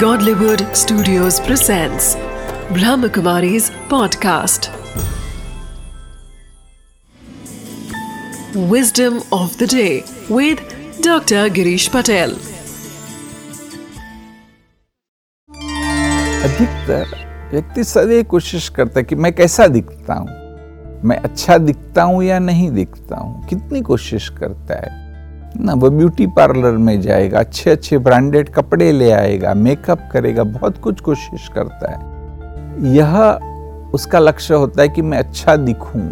Godlywood 0.00 0.62
Studios 0.76 1.38
presents 1.40 2.16
Brahmakumari's 2.76 3.70
podcast. 3.88 4.68
Wisdom 8.68 9.22
of 9.32 9.56
the 9.58 9.66
day 9.66 10.04
with 10.28 10.58
Dr. 11.00 11.48
Girish 11.48 11.88
Patel. 11.90 12.34
अधिकतर 16.44 17.16
व्यक्ति 17.52 17.84
सदैव 17.84 18.22
कोशिश 18.24 18.68
करता 18.76 19.00
है 19.00 19.04
कि 19.04 19.14
मैं 19.14 19.32
कैसा 19.32 19.66
दिखता 19.78 20.14
हूँ 20.14 21.00
मैं 21.04 21.16
अच्छा 21.30 21.58
दिखता 21.58 22.02
हूँ 22.02 22.22
या 22.24 22.38
नहीं 22.38 22.70
दिखता 22.70 23.16
हूँ 23.16 23.46
कितनी 23.48 23.82
कोशिश 23.82 24.28
करता 24.28 24.80
है 24.84 25.05
ना, 25.60 25.74
वो 25.74 25.90
ब्यूटी 25.90 26.26
पार्लर 26.26 26.76
में 26.76 27.00
जाएगा 27.00 27.38
अच्छे 27.38 27.70
अच्छे 27.70 27.98
ब्रांडेड 27.98 28.48
कपड़े 28.48 28.92
ले 28.92 29.10
आएगा, 29.10 29.54
मेकअप 29.54 30.08
करेगा, 30.12 30.44
बहुत 30.44 30.78
कुछ 30.78 31.00
कोशिश 31.00 31.48
करता 31.48 31.90
है। 31.90 32.94
यह 32.94 33.16
उसका 33.94 34.18
लक्ष्य 34.18 34.54
होता 34.54 34.82
है 34.82 34.88
कि 34.88 35.02
मैं 35.02 35.18
अच्छा 35.18 35.56
दिखूं। 35.56 36.08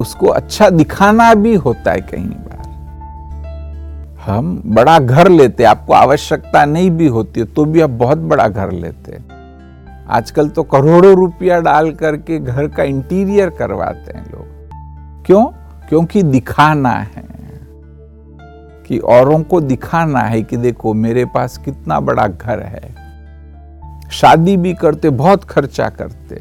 उसको 0.00 0.26
अच्छा 0.26 0.70
दिखाना 0.70 1.34
भी 1.34 1.54
होता 1.54 1.92
है 1.92 2.00
कहीं 2.00 2.28
बार। 2.28 2.44
हम 4.26 4.62
बड़ा 4.66 4.98
घर 4.98 5.28
लेते 5.28 5.64
आपको 5.64 5.92
आवश्यकता 5.92 6.64
नहीं 6.64 6.90
भी 6.90 7.06
होती 7.06 7.44
तो 7.44 7.64
भी 7.64 7.80
आप 7.80 7.90
बहुत 7.90 8.18
बड़ा 8.18 8.48
घर 8.48 8.70
लेते 8.70 9.18
आजकल 10.08 10.48
तो 10.48 10.62
करोड़ों 10.62 11.14
रुपया 11.16 11.60
डाल 11.60 11.90
करके 11.92 12.38
घर 12.38 12.68
का 12.68 12.82
इंटीरियर 12.82 13.50
करवाते 13.50 14.12
हैं 14.12 14.24
लोग। 14.32 15.24
क्यों? 15.26 15.44
क्योंकि 15.88 16.22
दिखाना 16.22 16.90
है 16.90 17.26
कि 18.86 18.98
औरों 18.98 19.42
को 19.42 19.60
दिखाना 19.60 20.20
है 20.20 20.42
कि 20.42 20.56
देखो, 20.56 20.94
मेरे 20.94 21.24
पास 21.24 21.58
कितना 21.58 22.00
बड़ा 22.00 22.26
घर 22.26 22.60
है। 22.60 22.96
शादी 24.10 24.56
भी 24.56 24.74
करते, 24.74 25.10
बहुत 25.10 25.44
खर्चा 25.44 25.88
करते। 25.88 26.34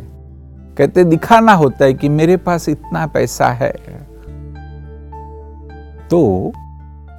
कहते, 0.78 1.04
दिखाना 1.04 1.54
होता 1.54 1.86
है 1.86 1.94
कि 1.94 2.10
मेरे 2.10 2.38
पास 2.38 2.70
इतना 2.70 3.08
पैसा 3.08 3.48
है। 3.48 3.74
तो 6.09 6.52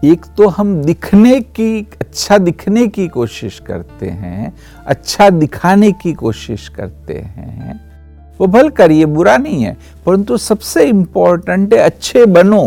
एक 0.05 0.27
तो 0.37 0.49
हम 0.49 0.83
दिखने 0.83 1.41
की 1.41 1.89
अच्छा 2.01 2.39
दिखने 2.39 2.87
की 2.87 3.09
कोशिश 3.09 3.63
करते 3.67 4.09
हैं 4.09 4.55
अच्छा 4.87 5.31
दिखाने 5.31 5.93
की 5.93 6.13
कोशिश 6.13 6.69
करते 6.69 7.15
हैं। 7.15 7.87
वो 8.41 8.47
भल 8.47 8.69
करिए 8.69 9.05
बुरा 9.05 9.37
नहीं 9.37 9.63
है। 9.63 9.77
परंतु 10.07 10.37
सबसे 10.37 10.85
इंपॉर्टेंट 10.85 11.75
है, 11.75 11.81
अच्छे 11.81 12.25
बनो। 12.27 12.65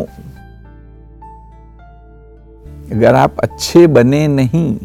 अगर 2.91 3.15
आप 3.15 3.39
अच्छे 3.39 3.85
बने 3.87 4.27
नहीं 4.27 4.75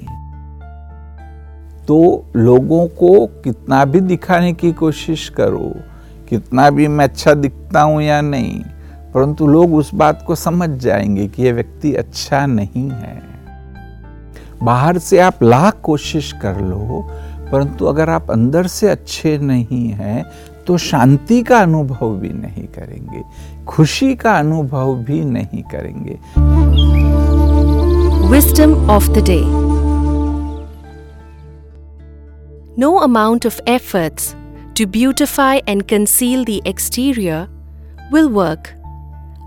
तो 1.88 1.96
लोगों 2.36 2.86
को 2.88 3.26
कितना 3.44 3.84
भी 3.84 4.00
दिखाने 4.00 4.52
की 4.52 4.72
कोशिश 4.72 5.28
करो, 5.28 5.72
कितना 6.28 6.68
भी 6.70 6.86
मैं 6.88 7.04
अच्छा 7.04 7.34
दिखता 7.34 7.80
हूँ 7.80 8.02
या 8.02 8.20
नहीं, 8.20 8.60
परंतु 9.14 9.46
लोग 9.46 9.74
उस 9.74 9.94
बात 9.94 10.24
को 10.26 10.34
समझ 10.34 10.68
जाएँगे 10.70 11.26
कि 11.28 11.42
यह 11.42 11.52
व्यक्ति 11.52 11.94
अच्छा 11.94 12.44
नहीं 12.46 12.88
है। 12.90 13.22
बाहर 14.62 14.98
से 14.98 15.18
आप 15.18 15.42
लाख 15.42 15.80
कोशिश 15.82 16.32
कर 16.42 16.60
लो 16.60 17.10
परंतु 17.52 17.84
अगर 17.84 18.10
आप 18.10 18.30
अंदर 18.30 18.66
से 18.66 18.88
अच्छे 18.88 19.36
नहीं 19.38 19.88
हैं 19.88 20.24
तो 20.66 20.76
शांति 20.78 21.42
का 21.42 21.58
अनुभव 21.58 22.14
भी 22.16 22.28
नहीं 22.28 22.66
करेंगे, 22.68 23.22
खुशी 23.66 24.14
का 24.14 24.38
अनुभव 24.38 24.94
भी 24.94 25.20
नहीं 25.24 25.62
करेंगे। 25.62 26.18
Wisdom 28.30 28.74
of 28.90 29.08
the 29.10 29.24
day 29.24 29.40
no 32.78 32.94
amount 32.94 33.46
of 33.46 33.60
efforts 33.68 34.34
to 34.78 34.86
beautify 34.86 35.60
and 35.68 35.82
conceal 35.82 36.44
the 36.44 36.60
exterior 36.66 38.08
will 38.14 38.28
work 38.28 38.68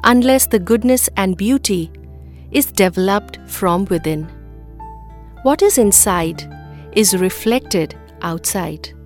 unless 0.06 0.50
the 0.52 0.63
goodness 0.63 1.09
and 1.19 1.36
beauty 1.38 1.81
is 2.53 2.68
developed 2.78 3.46
from 3.47 3.88
within 4.07 4.28
what 5.46 5.63
is 5.63 5.80
inside 5.81 6.41
is 6.97 7.16
reflected 7.16 7.96
outside. 8.24 8.97